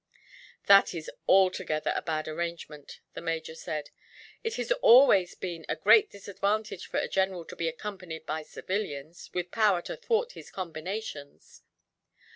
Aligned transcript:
"That 0.65 0.95
is 0.95 1.11
altogether 1.29 1.93
a 1.95 2.01
bad 2.01 2.27
arrangement," 2.27 3.01
the 3.13 3.21
major 3.21 3.53
said. 3.53 3.91
"It 4.43 4.55
has 4.55 4.71
always 4.81 5.35
been 5.35 5.63
a 5.69 5.75
great 5.75 6.09
disadvantage 6.09 6.87
for 6.87 6.97
a 6.97 7.07
general 7.07 7.45
to 7.45 7.55
be 7.55 7.67
accompanied 7.67 8.25
by 8.25 8.41
civilians, 8.41 9.29
with 9.35 9.51
power 9.51 9.83
to 9.83 9.95
thwart 9.95 10.31
his 10.31 10.49
combinations. 10.49 11.61